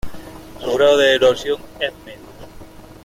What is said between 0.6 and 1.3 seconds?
grado de